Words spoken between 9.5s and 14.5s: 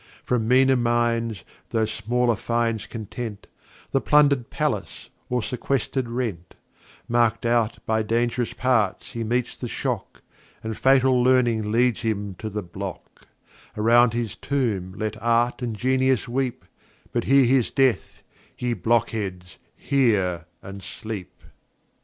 the Shock, And fatal Learning leads him to the Block: Around his